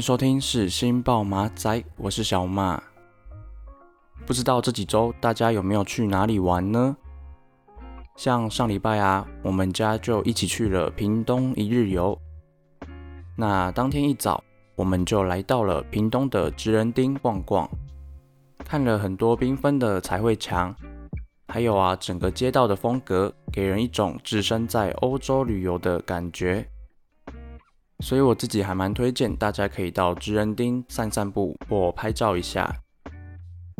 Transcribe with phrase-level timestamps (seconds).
[0.00, 2.82] 收听是新报马仔，我是小马。
[4.24, 6.96] 不知道这几周大家有没有去哪里玩呢？
[8.16, 12.18] 像上礼拜啊，我们家就一起去了屏东一日游。
[13.36, 14.42] 那当天一早，
[14.74, 17.68] 我们就来到了屏东的职人町逛逛，
[18.64, 20.74] 看了很多缤纷的彩绘墙，
[21.48, 26.66] 还有啊，整个街道的风格给人一种置身在欧洲旅游的感觉。
[28.00, 32.74] 所以我自己还蛮推荐大家可以到职人町散散步或拍照一下。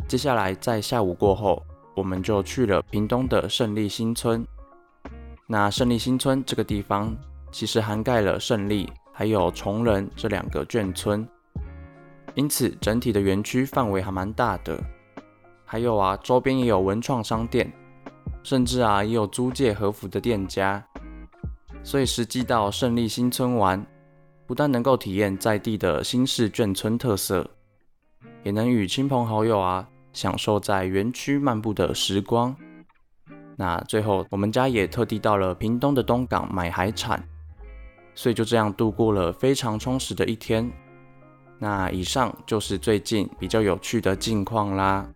[0.07, 1.61] 接下来在下午过后，
[1.95, 4.45] 我们就去了屏东的胜利新村。
[5.47, 7.15] 那胜利新村这个地方，
[7.51, 11.27] 其实涵盖了胜利还有崇仁这两个眷村，
[12.35, 14.79] 因此整体的园区范围还蛮大的。
[15.65, 17.71] 还有啊，周边也有文创商店，
[18.43, 20.83] 甚至啊也有租借和服的店家。
[21.83, 23.83] 所以实际到胜利新村玩，
[24.51, 27.49] 不但能够体验在地的新式眷村特色，
[28.43, 29.87] 也能与亲朋好友啊。
[30.11, 32.53] 享受在园区漫步的时光。
[33.55, 37.25] 那最后，我们家也特地到了屏东的东港买海产，
[38.13, 40.69] 所以就这样度过了非常充实的一天。
[41.57, 45.09] 那以上就是最近比较有趣的近况啦。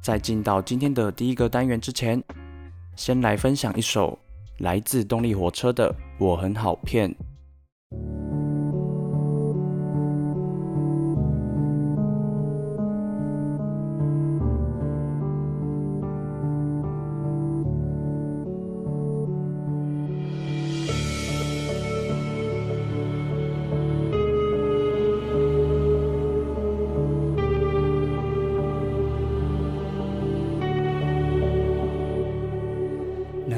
[0.00, 2.22] 在进到今天的第一个单元之前，
[2.94, 4.16] 先来分享一首
[4.58, 5.92] 来自动力火车的
[6.24, 7.10] 《我很好骗》。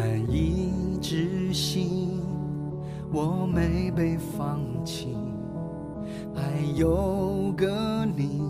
[0.01, 2.23] 难以置信
[3.13, 5.15] 我没被放弃
[6.35, 6.43] 还
[6.75, 8.41] 有个你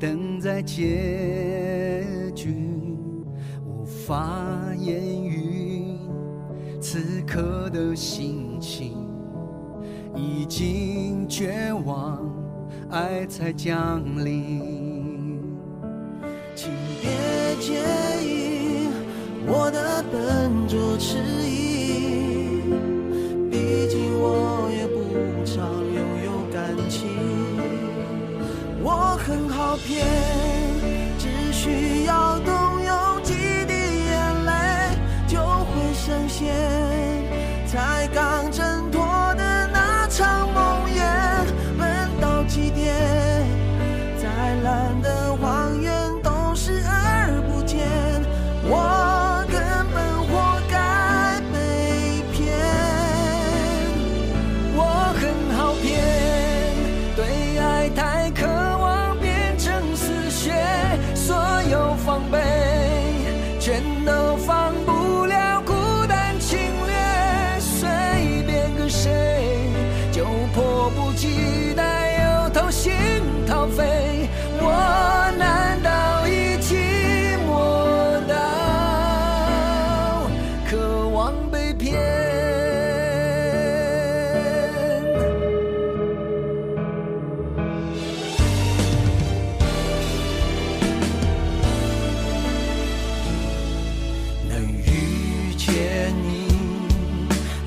[0.00, 2.04] 等在结
[2.34, 2.56] 局
[3.64, 5.98] 无法言语
[6.80, 8.96] 此刻的心情
[10.16, 12.18] 已经绝望
[12.90, 14.71] 爱才降临。
[29.72, 30.51] 照片。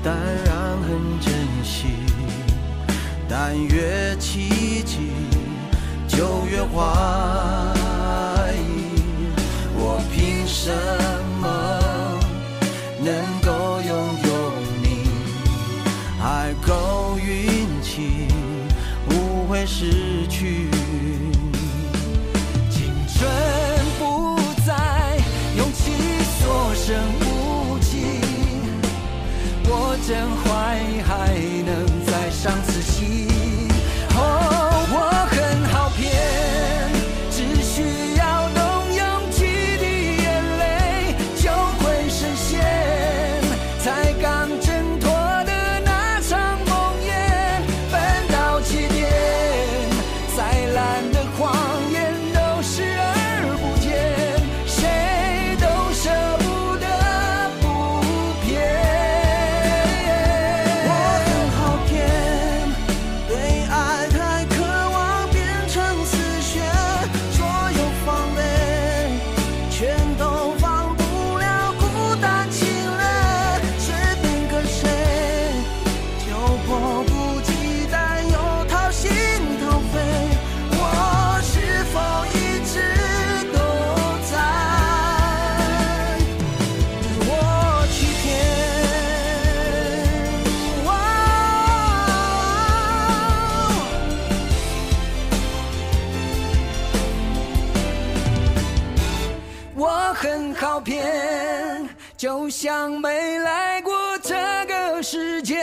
[0.06, 0.14] 淡
[0.44, 1.88] 然很珍惜。
[3.28, 5.10] 但越奇迹，
[6.06, 8.94] 就越怀疑。
[9.74, 10.95] 我凭什么？
[30.06, 30.85] 真怀念。
[102.58, 103.92] 像没来过
[104.22, 104.34] 这
[104.66, 105.62] 个世界，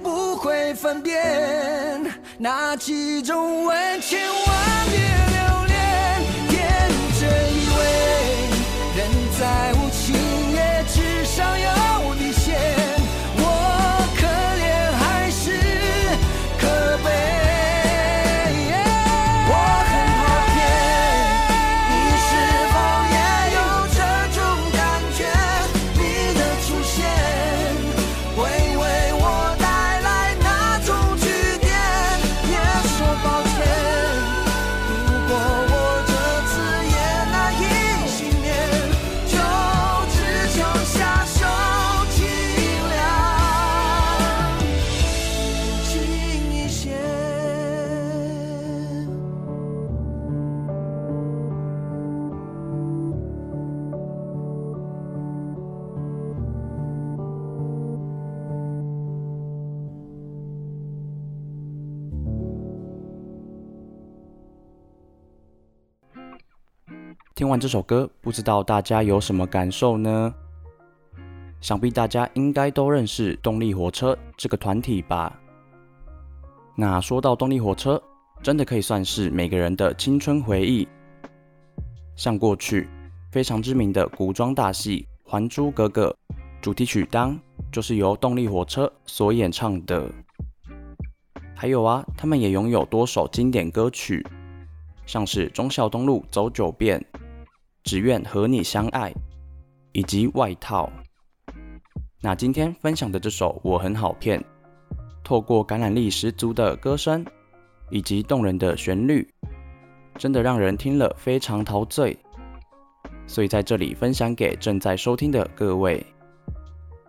[0.00, 1.20] 不会分辨
[2.38, 4.38] 那几种吻，千万
[4.92, 5.74] 别留恋。
[6.48, 6.88] 天
[7.18, 7.82] 真以为
[8.96, 8.98] 人
[9.40, 9.42] 在
[67.40, 70.34] 听完这首歌，不知道大家有什么感受呢？
[71.62, 75.40] 想必大家应该都认识动力火车这个团体吧？
[76.76, 77.98] 那说到动力火车，
[78.42, 80.86] 真的可以算是每个人的青春回忆。
[82.14, 82.86] 像过去
[83.32, 86.14] 非常知名的古装大戏《还珠格格》
[86.60, 87.34] 主题曲《当》，
[87.72, 90.06] 就是由动力火车所演唱的。
[91.56, 94.22] 还有啊，他们也拥有多首经典歌曲，
[95.06, 97.00] 像是《忠孝东路走九遍》。
[97.82, 99.12] 只愿和你相爱，
[99.92, 100.90] 以及外套。
[102.20, 104.38] 那今天分享的这首《我很好骗》，
[105.24, 107.24] 透过感染力十足的歌声
[107.90, 109.26] 以及动人的旋律，
[110.16, 112.16] 真的让人听了非常陶醉。
[113.26, 116.04] 所以在这里分享给正在收听的各位。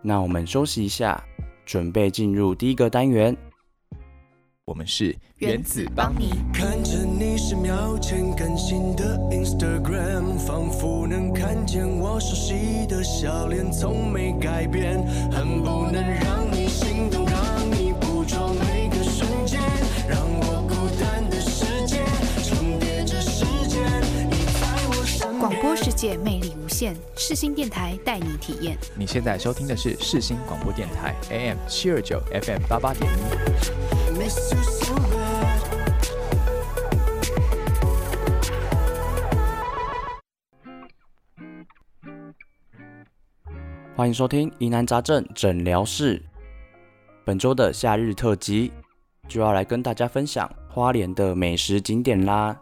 [0.00, 1.22] 那我们休息一下，
[1.66, 3.36] 准备进入第一个单元。
[4.64, 6.30] 我们是原子邦尼。
[6.54, 19.60] 看着你十秒前更新的 Instagram，仿佛能看见我熟悉的笑脸，从没改变，恨不能让你心动，让你捕捉每个瞬间，
[20.08, 22.04] 让我孤单的世界
[22.44, 23.82] 重叠着时间，
[24.30, 25.40] 你在我身边。
[25.40, 28.78] 广播世界魅力无限，世新电台带你体验。
[28.96, 33.52] 你现在收听的是世新广播电台 AM 七二九 FM 八八点一。
[43.94, 46.22] 欢迎收听疑难杂症诊疗室。
[47.24, 48.72] 本周的夏日特辑
[49.28, 52.58] 就要来跟大家分享花莲的美食景点啦。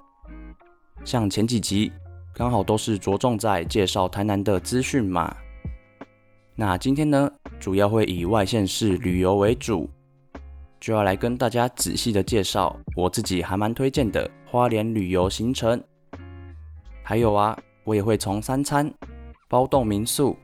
[1.04, 1.90] 像前几集
[2.34, 5.36] 刚好都是着重在介绍台南的资讯嘛。
[6.54, 9.88] 那今天呢，主要会以外县市旅游为主。
[10.80, 15.78] 就要来跟大家仔细的介绍我自己还蛮推荐的花莲旅游行程，
[17.02, 18.90] 还有啊，我也会从三餐、
[19.46, 20.34] 包栋民宿，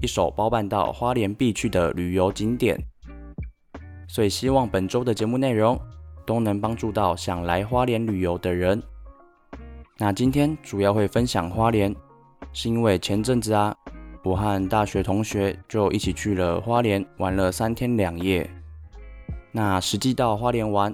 [0.00, 2.78] 一手包办到花莲必去的旅游景点。
[4.06, 5.76] 所以希望本周的节目内容
[6.24, 8.80] 都能帮助到想来花莲旅游的人。
[9.96, 11.94] 那今天主要会分享花莲，
[12.52, 13.72] 是因为前阵子啊，
[14.24, 18.48] 我和大学同学就一起去了花莲玩了三天两夜。
[19.52, 20.92] 那实际到花莲玩，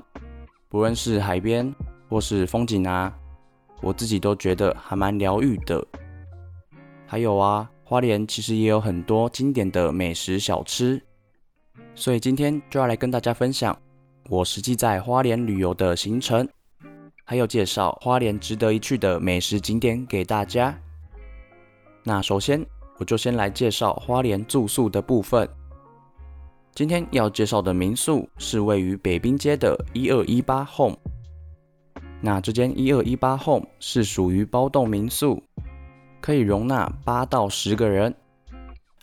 [0.69, 1.75] 不论是海边
[2.11, 3.11] 或是风景啊，
[3.81, 5.83] 我自己都觉得还蛮疗愈的。
[7.07, 11.03] 还有啊，花莲其实也有很多经典的美食小吃，
[11.95, 13.75] 所以今天就要来跟大家分享
[14.29, 16.47] 我实际在花莲旅游的行程，
[17.31, 20.77] 还有介绍花莲值得一去的美食景点给大家。
[22.03, 22.61] 那首先
[22.99, 25.49] 我就先来介绍花莲住宿的部分。
[26.75, 30.99] 今天要介绍的民宿是位于北滨街的一二一八 Home。
[32.21, 35.41] 那这间一二一八 Home 是属于包栋民宿，
[36.21, 38.13] 可以容纳八到十个人。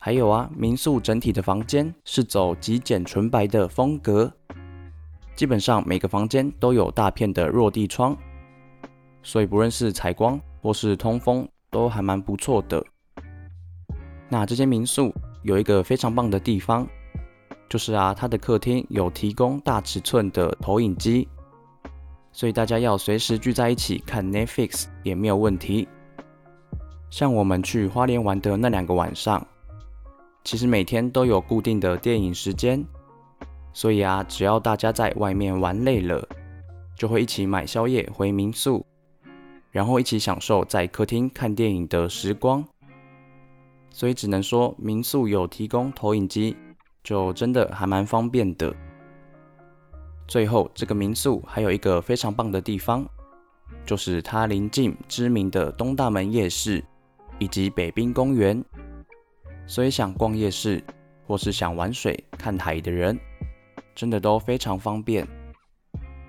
[0.01, 4.29] 还有啊，民宿整体的房间是走极简纯白的风格，
[5.37, 8.17] 基本上每个房间都有大片的落地窗，
[9.23, 12.83] 所以不论是采光或是通风都还蛮不错的。
[14.27, 15.13] 那这间民宿
[15.43, 16.85] 有一个非常棒的地方。
[17.69, 21.27] 就是啊，它的客厅有提供大尺寸的投影机，
[22.31, 25.85] 所以大家要随时聚在一起看 Netflix 也没有问题。
[27.09, 29.45] 像我们去花莲玩的那两个晚上，
[30.45, 32.81] 其实每天都有固定的电影时间，
[33.77, 36.27] 所以啊，只要大家在外面玩累了，
[36.95, 38.83] 就会一起买宵夜回民宿，
[39.69, 42.65] 然后一起享受在客厅看电影的时光。
[43.91, 46.57] 所以只能说民宿有提供投影机，
[47.03, 48.73] 就真的还蛮方便的。
[50.27, 53.07] 最后，这个民宿还有一个非常棒的地方，
[53.85, 56.83] 就是它临近知名的东大门夜市
[57.37, 58.65] 以及北滨公园，
[59.67, 60.83] 所以想逛夜市
[61.27, 63.15] 或是想玩水看海的人，
[63.97, 65.27] 真的都非常方便。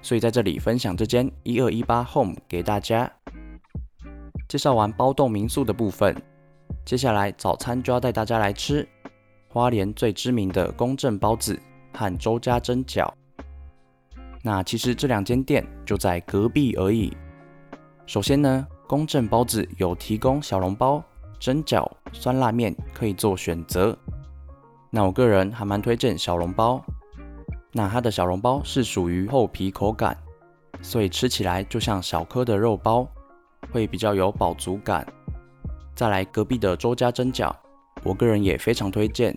[0.01, 3.13] 所以在这里分享这间一二一八 Home 给大家。
[4.49, 6.17] 介绍完包栋民宿的部分。
[6.87, 8.89] 接下来早餐就要带大家来吃
[9.49, 11.61] 花莲最知名的公正包子
[11.93, 13.13] 和周家蒸饺。
[14.43, 17.15] 那其实这两间店就在隔壁而已。
[18.07, 21.05] 首先呢，公正包子有提供小笼包、
[21.39, 23.95] 蒸饺、酸辣面可以做选择。
[24.89, 26.83] 那我个人还蛮推荐小笼包。
[27.73, 30.17] 那它的小笼包是属于厚皮口感，
[30.81, 33.07] 所以吃起来就像小颗的肉包，
[33.71, 35.07] 会比较有饱足感。
[35.95, 37.55] 再来隔壁的周家蒸饺，
[38.03, 39.37] 我个人也非常推荐。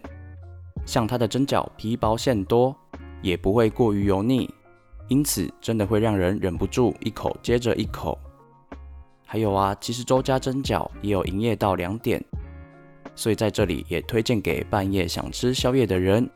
[0.85, 2.75] 像它的蒸饺皮薄馅多，
[3.21, 4.49] 也不会过于油腻，
[5.09, 8.17] 因此真的会让人忍不住一口接着一口。
[9.25, 12.23] 还有啊，其实周家蒸饺也有营业到两点，
[13.15, 16.29] 所以在这里也推荐给半夜想吃宵夜的人。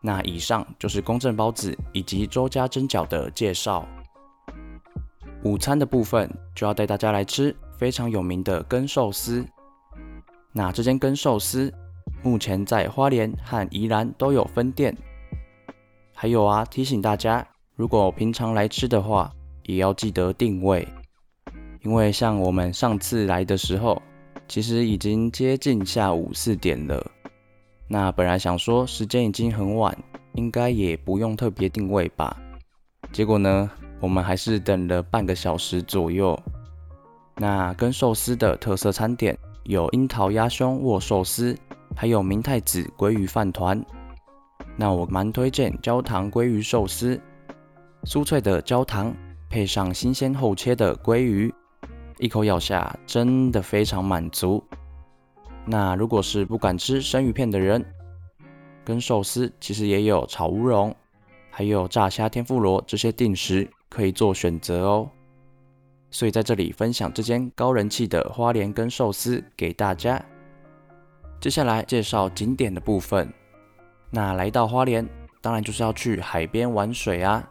[0.00, 3.86] 那以上就是公正包子以及周家蒸饺的介绍。
[5.44, 7.54] 午餐的部分就要带大家来吃。
[7.78, 9.46] 非常有名的根寿司，
[10.50, 11.70] 那这间根寿司
[12.22, 14.96] 目前在花莲和宜兰都有分店。
[16.14, 19.30] 还有啊，提醒大家，如果平常来吃的话，
[19.64, 20.88] 也要记得定位，
[21.82, 24.00] 因为像我们上次来的时候，
[24.48, 27.06] 其实已经接近下午四点了。
[27.88, 29.96] 那本来想说时间已经很晚，
[30.34, 32.36] 应该也不用特别定位吧。
[33.12, 36.38] 结果呢，我们还是等了半个小时左右。
[37.36, 41.56] 那跟寿司的特色餐点有樱桃鸭胸握寿司，
[41.94, 43.80] 还有明太子鲑鱼饭团。
[44.76, 47.20] 那我蛮推荐焦糖鲑鱼寿司，
[48.04, 49.14] 酥脆的焦糖
[49.48, 51.54] 配上新鲜厚切的鲑鱼，
[52.18, 54.62] 一口咬下真的非常满足。
[55.68, 57.84] 那如果是不敢吃生鱼片的人，
[58.84, 60.94] 跟寿司其实也有炒乌龙，
[61.50, 65.10] 还有炸虾天妇罗这些定食可以做选择哦。
[66.08, 70.24] 所以在这里分享这间高人气的花莲跟寿司给大家。
[71.40, 73.30] 接下来介绍景点的部分。
[74.08, 75.06] 那来到花莲，
[75.42, 77.46] 当然就是要去海边玩水啊。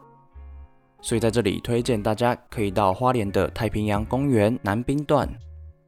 [1.02, 5.30] 所以在这里推荐大家可以到花莲的太平洋公园南滨段，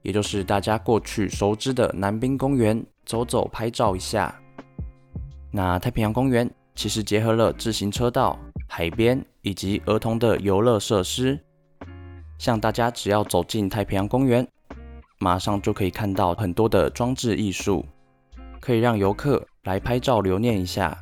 [0.07, 4.33] 也就是大家过去熟知的南滨公园，走走拍照一下。
[5.51, 11.37] 那太平洋公园其实结合了自行车道、海边以及儿童的游乐设施。
[12.37, 14.47] 像大家只要走进太平洋公园，
[15.19, 17.85] 马上就可以看到很多的装置艺术，
[18.61, 20.97] 可以让游客来拍照留念一下。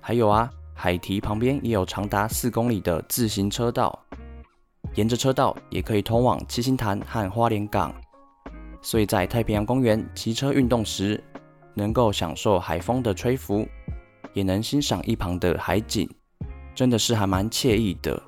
[0.00, 4.02] 还有啊，海堤旁边也有长达四公里的自行车道，
[4.94, 7.94] 沿着车道也可以通往七星潭和花莲港。
[8.82, 11.22] 所以在太平洋公园骑车运动时，
[11.74, 13.66] 能够享受海风的吹拂，
[14.34, 16.08] 也能欣赏一旁的海景，
[16.74, 18.20] 真的是还蛮惬意的。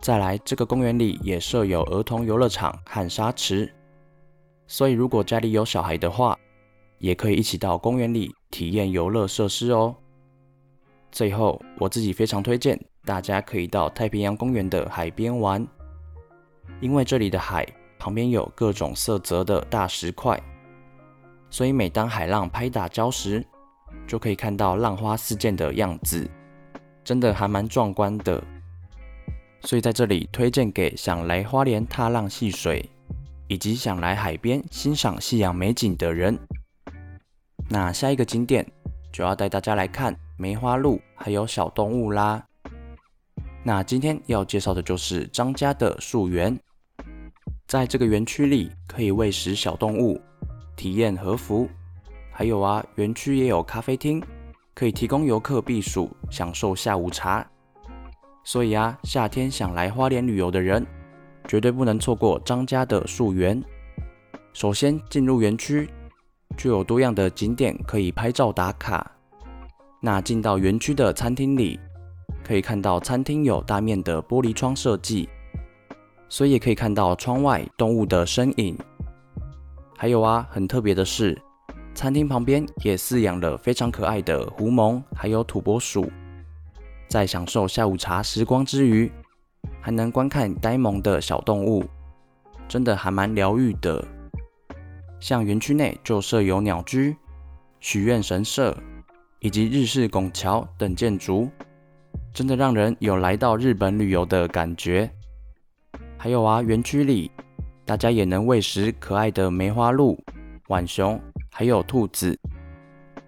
[0.00, 3.72] 再来，这个公园里也设有儿童游乐场和沙池，
[4.66, 6.36] 所以如果家里有小孩的话，
[6.98, 9.94] 也可以一起到公园里体验游乐设施哦。
[11.12, 15.66] 最后，我自己非常推荐大家可以到太平洋公园的海边玩，
[16.80, 17.66] 因为这里的海
[17.98, 20.40] 旁边有各种色泽的大石块，
[21.50, 23.44] 所以每当海浪拍打礁石，
[24.06, 26.30] 就可以看到浪花四溅的样子，
[27.02, 28.42] 真的还蛮壮观的。
[29.62, 32.88] 所以在这里推荐给想来花莲踏浪戏水，
[33.48, 36.38] 以及想来海边欣赏夕阳美景的人。
[37.68, 38.64] 那下一个景点
[39.12, 42.44] 就要带大家来看梅花鹿还有小动物啦。
[43.64, 46.58] 那今天要介绍的就是张家的树园，
[47.68, 50.20] 在这个园区里可以喂食小动物，
[50.76, 51.68] 体验和服，
[52.32, 54.20] 还有啊，园区也有咖啡厅，
[54.74, 57.46] 可以提供游客避暑，享受下午茶。
[58.42, 60.84] 所以啊，夏天想来花莲旅游的人，
[61.46, 63.62] 绝对不能错过张家的树园。
[64.52, 65.88] 首先进入园区，
[66.56, 69.08] 就有多样的景点可以拍照打卡。
[70.00, 71.78] 那进到园区的餐厅里，
[72.52, 75.26] 可以看到餐厅有大面的玻璃窗设计，
[76.28, 78.76] 所以也可以看到窗外动物的身影。
[79.96, 81.40] 还有啊，很特别的是，
[81.94, 86.12] 餐厅旁边也饲养了非常可爱的狐獴，还有土拨鼠。
[87.08, 89.10] 在享受下午茶时光之余，
[89.80, 91.82] 还能观看呆萌的小动物，
[92.68, 94.06] 真的还蛮疗愈的。
[95.18, 97.16] 像园区内就设有鸟居、
[97.80, 98.76] 许愿神社
[99.40, 101.48] 以及日式拱桥等建筑，
[102.32, 105.10] 真的让人有来到日本旅游的感觉。
[106.16, 107.30] 还有啊，园区里
[107.84, 110.18] 大家也能喂食可爱的梅花鹿、
[110.66, 111.20] 浣熊，
[111.50, 112.38] 还有兔子。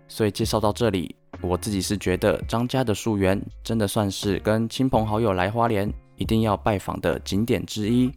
[0.09, 8.11] 所以介绍到这里，我自己是觉得张家的树园真的算是跟亲朋好友来花莲一定要拜访的景点之一。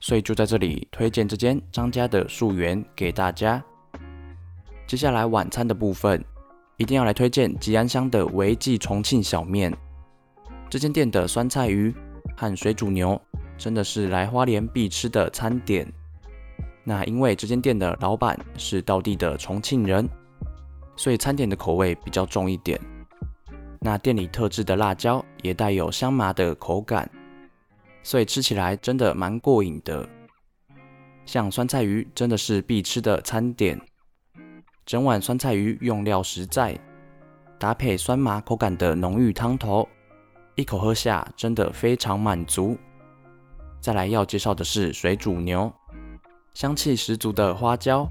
[0.00, 3.62] 所以就在这里推荐这间张家的树园给大家。
[4.86, 6.24] 接下来晚餐的部分，
[6.76, 9.76] 一定要来推荐吉安乡的维记重庆小面。
[10.70, 11.94] 这间店的酸菜鱼
[12.36, 13.20] 和水煮牛
[13.56, 15.90] 真的是来花莲必吃的餐点。
[16.84, 20.08] 那因为这间店的老板是道地的重庆人，
[20.96, 22.78] 所以餐点的口味比较重一点。
[23.80, 27.08] 那店里特制的辣椒也带有香麻的口感。
[28.02, 30.08] 所以吃起来真的蛮过瘾的，
[31.26, 33.78] 像酸菜鱼真的是必吃的餐点，
[34.86, 36.78] 整碗酸菜鱼用料实在，
[37.58, 39.86] 搭配酸麻口感的浓郁汤头，
[40.58, 42.76] 一口喝下真的非常满足。
[43.80, 45.72] 再来要介绍的是水煮牛，
[46.52, 48.08] 香气十足的花椒，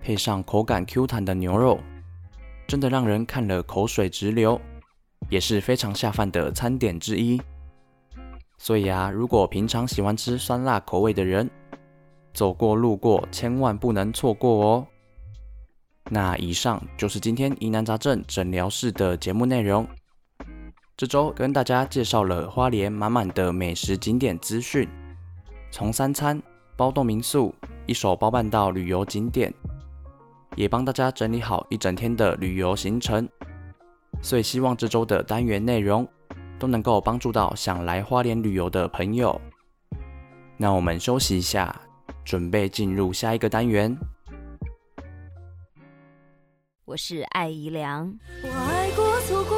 [0.00, 1.80] 配上口感 Q 弹的牛肉，
[2.68, 4.60] 真的让人看了口水直流，
[5.28, 7.42] 也是非常下饭的餐点之一。
[8.58, 11.50] 所以啊，如果平常喜欢吃酸辣口味的人，
[12.32, 14.86] 走过路过千万不能错过哦。
[16.08, 19.84] 那以上就是今天疑难杂症诊疗室的节目内容。
[20.98, 24.88] 这周跟大家介绍了花莲满满的美食景点资讯，
[25.70, 26.42] 从三餐、
[26.76, 27.54] 包栋民宿
[27.86, 29.54] 一手包办到旅游景点，
[30.56, 33.28] 也帮大家整理好一整天的旅游行程。
[34.20, 36.04] 所以希望这周的单元内容，
[36.58, 39.40] 都能够帮助到想来花莲旅游的朋友。
[40.56, 41.80] 那我们休息一下，
[42.24, 43.96] 准备进入下一个单元。
[46.84, 48.12] 我是艾怡良。
[48.42, 49.57] 我爱过，错过，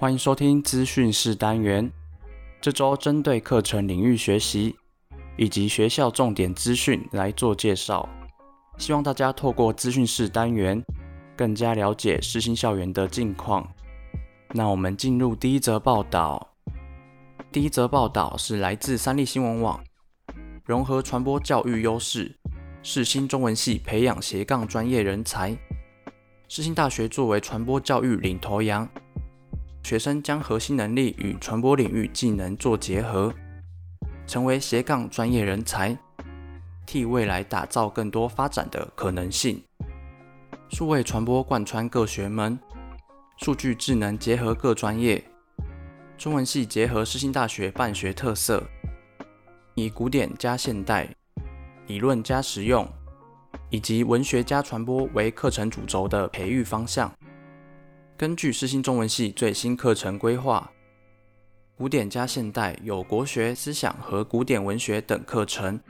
[0.00, 1.92] 欢迎收听资讯室单元，
[2.58, 4.74] 这周针对课程领域学习
[5.36, 8.08] 以及学校重点资讯来做介绍，
[8.78, 10.82] 希望大家透过资讯室单元，
[11.36, 13.70] 更加了解世新校园的近况。
[14.52, 16.54] 那我们进入第一则报道。
[17.52, 19.84] 第一则报道是来自三立新闻网，
[20.64, 22.34] 融合传播教育优势，
[22.82, 25.54] 世新中文系培养斜杠专业人才。
[26.48, 28.88] 世新大学作为传播教育领头羊，
[29.90, 33.34] 学生将核心能力与传播领域技能做结合，
[34.24, 35.98] 成为斜杠专业人才，
[36.86, 39.60] 替未来打造更多发展的可能性。
[40.68, 42.56] 数位传播贯穿各学门。
[43.38, 45.20] 数据智能结合各专业，
[46.16, 48.62] 中文系结合世新大学办学特色，
[49.74, 51.12] 以古典加现代、
[51.88, 52.88] 理论加实用，
[53.70, 57.12] 以及文学加传播为课程主轴的培育方向。
[58.20, 60.70] 根据世新中文系最新课程规划，
[61.74, 65.80] 古典加现代有国学、思想和古典文学等课程，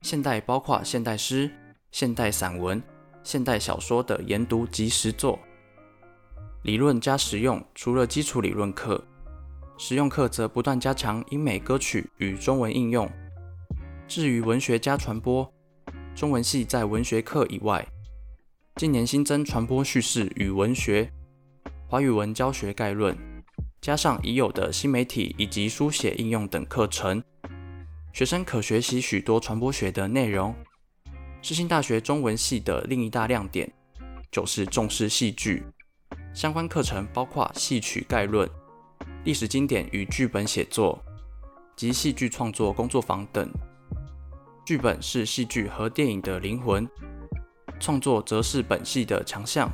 [0.00, 1.48] 现代包括现代诗、
[1.92, 2.82] 现代散文、
[3.22, 5.38] 现代小说的研读及实作。
[6.64, 9.00] 理论加实用，除了基础理论课，
[9.78, 13.08] 实用课则不断加强英美歌曲与中文应用。
[14.08, 15.48] 至于文学加传播，
[16.16, 17.86] 中文系在文学课以外，
[18.74, 21.08] 近年新增传播叙事与文学、
[21.92, 23.14] 华语文教学概论，
[23.82, 27.22] 加上已有的新媒体以及书写应用等课程，
[28.14, 30.54] 学生可学习许多传播学的内容。
[31.42, 33.70] 世新大学中文系的另一大亮点，
[34.30, 35.66] 就是重视戏剧。
[36.32, 38.48] 相关课程包括戏曲概论、
[39.26, 40.98] 历史经典与剧本写作
[41.76, 43.46] 及戏剧创作工作坊等。
[44.64, 46.88] 剧本是戏剧和电影的灵魂，
[47.78, 49.70] 创作则是本系的强项。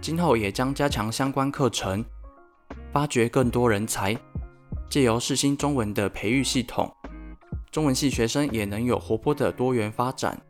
[0.00, 2.04] 今后也将加强相关课程，
[2.92, 4.16] 发掘更多人才，
[4.88, 6.94] 借由世新中文的培育系统，
[7.70, 10.40] 中文系学生也能有活泼的多元发展，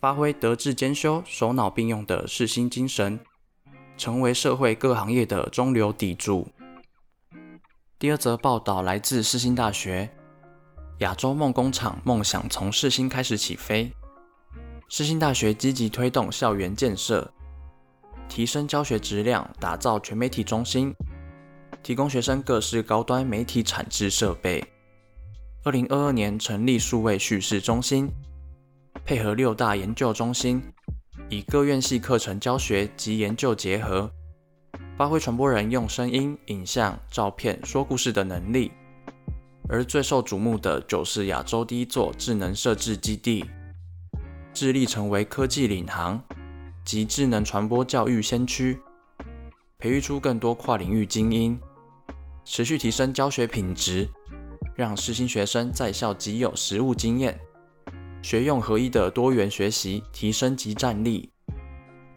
[0.00, 3.20] 发挥德智兼修、手脑并用的世新精神。
[3.98, 6.48] 成为社会各行业的中流砥柱。
[7.98, 10.10] 第二则报道来自世新大学，
[11.00, 13.92] 亚洲梦工厂梦想从世新开始起飞。
[14.88, 17.32] 世新大学积极推动校园建设，
[18.32, 20.94] 提升教学质量，打造全媒体中心，
[21.82, 24.64] 提供学生各式高端媒体产制设备。
[25.64, 28.08] 二零二二年成立数位叙事中心，
[29.04, 30.62] 配合六大研究中心，
[31.28, 34.10] 以各院系课程教学及研究结合，
[34.96, 38.72] 发挥传播人用声音、影像、照片说故事的能力。
[39.68, 43.44] 而最受瞩目的就是亚洲第一座智能设置基地，
[44.54, 46.18] 致力成为科技领航
[46.84, 48.80] 及智能传播教育先驱，
[49.78, 51.58] 培育出更多跨领域精英，
[52.44, 54.08] 持续提升教学品质，
[54.74, 57.38] 让世新学生在校即有实务经验，
[58.22, 61.30] 学用合一的多元学习，提升及战力。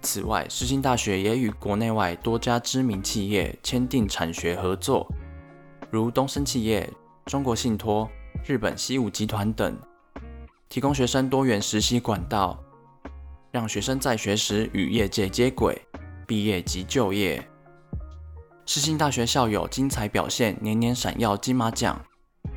[0.01, 5.11] 此外，世新大学也与国内外多家知名企业签订产学合作，
[5.89, 6.89] 如东森企业。
[7.25, 8.07] 中国信托、
[8.45, 9.75] 日本西武集团等，
[10.69, 12.63] 提供学生多元实习管道，
[13.55, 15.81] 让学生在学时与业界接轨，
[16.27, 17.41] 毕业即就业。
[18.65, 21.97] 世新大学校友精彩表现，年年闪耀金马奖、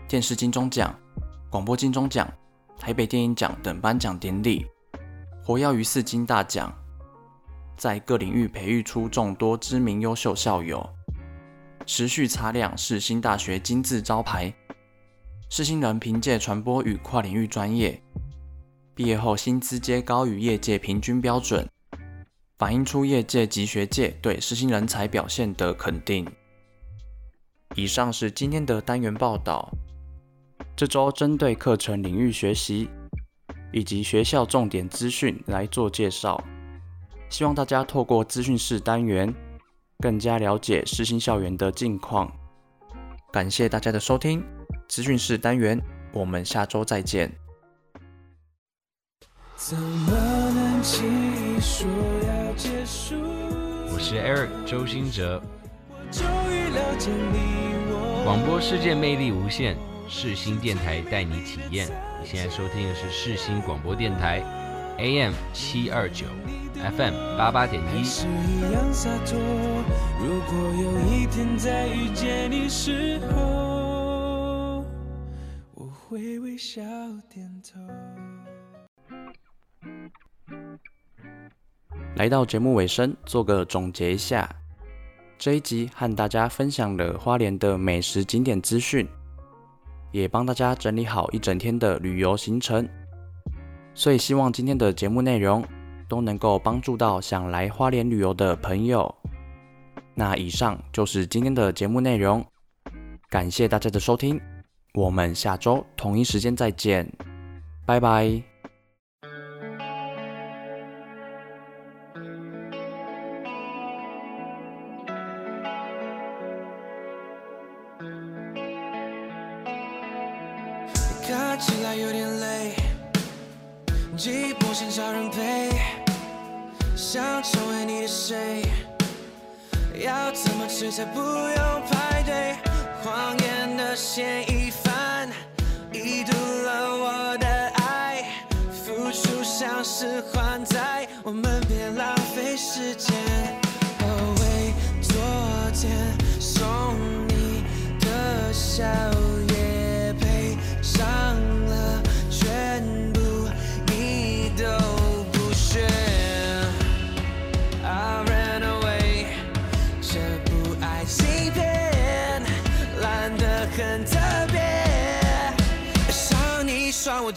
[0.08, 0.92] 电视金钟奖、
[1.50, 2.28] 广播金钟奖、
[2.76, 4.66] 台北电影奖等颁奖典礼，
[5.44, 6.76] 活跃于四金大奖，
[7.76, 10.84] 在各领域培育出众多知名优秀校友。
[11.86, 14.52] 持续擦亮世新大学金字招牌，
[15.48, 18.02] 世新人凭借传播与跨领域专业，
[18.98, 21.64] 毕业后薪资皆高于业界平均标准，
[22.58, 26.26] 反映出业界及学界对世新人才表现的肯定。
[27.76, 29.70] 以上是今天的单元报道，
[30.74, 32.90] 这周针对课程领域学习
[33.72, 36.42] 以及学校重点资讯来做介绍，
[37.30, 39.32] 希望大家透过资讯室单元。
[40.00, 42.32] 更加了解世新校园的近况。
[43.32, 44.42] 感谢大家的收听，
[44.88, 45.80] 资讯室单元，
[46.12, 47.32] 我们下周再见。
[49.60, 49.64] 我
[53.98, 55.42] 是 Eric 周兴哲，
[58.22, 59.74] 广播世界魅力无限，
[60.08, 61.88] 世新电台带你体验。
[62.20, 64.44] 你现在收听的是世新广播电台
[64.98, 66.26] ，AM 七二九。
[66.76, 68.04] FM 八八点一。
[70.20, 74.84] 如果有一天再遇见你时候，
[75.74, 76.80] 我会微笑
[77.28, 77.80] 点头。
[82.16, 84.48] 来到节目尾声，做个总结一下，
[85.38, 89.08] 这一集和大家分享了花莲的美食景点资讯，
[90.10, 92.88] 也帮大家整理好一整天的旅游行程。
[93.94, 95.64] 所以希望今天的节目内容，
[96.08, 99.14] 都能够帮助到想来花莲旅游的朋友。
[100.14, 102.44] 那以上就是今天的节目内容，
[103.30, 104.40] 感谢大家的收听，
[104.94, 107.08] 我们下周同一时间再见，
[107.86, 108.47] 拜拜。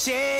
[0.03, 0.30] 我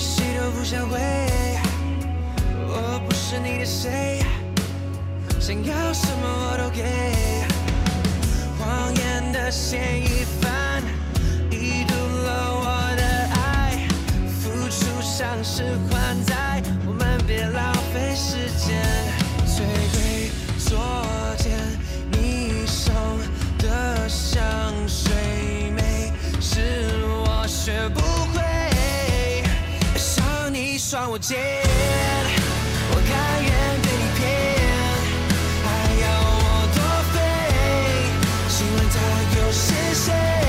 [0.00, 0.98] 谁都不想回，
[2.68, 4.24] 我不是你的谁，
[5.38, 6.82] 想要什么我都给。
[8.58, 10.82] 谎言的嫌疑犯，
[11.50, 12.64] 已读了我
[12.96, 13.02] 的
[13.34, 13.86] 爱，
[14.40, 18.82] 付出像是还债，我们别浪费时间。
[19.44, 20.78] 最贵昨
[21.36, 21.58] 天
[22.10, 22.94] 你送
[23.58, 24.40] 的香
[24.88, 25.12] 水，
[25.76, 26.10] 味
[26.40, 28.19] 是我学不。
[31.12, 31.36] 我贱，
[32.92, 33.50] 我甘愿
[33.82, 34.22] 被你骗，
[35.64, 35.66] 还
[36.02, 36.04] 要
[36.38, 36.78] 我多
[37.10, 37.18] 飞？
[38.48, 38.94] 请问他
[39.36, 40.39] 又是谁？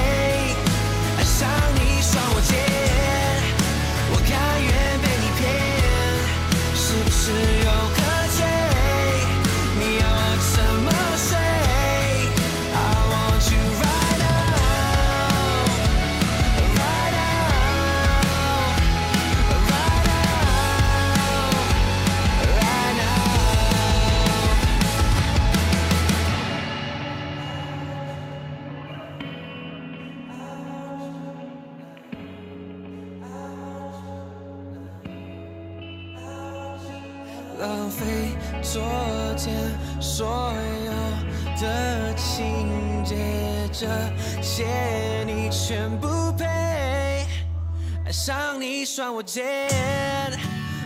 [48.93, 49.69] 算我贱，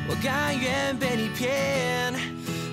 [0.07, 2.13] 我甘愿被你骗，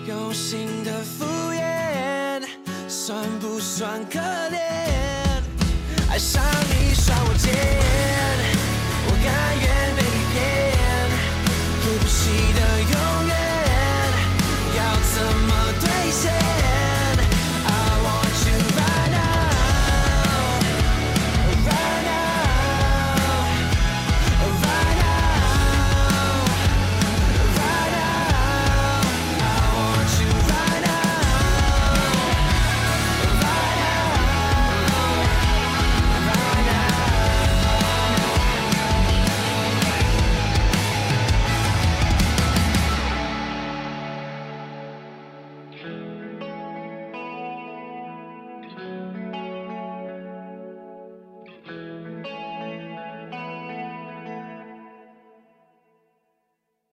[0.07, 2.43] 用心的敷衍，
[2.87, 4.61] 算不算可怜？
[6.11, 8.12] 爱上你算我贱。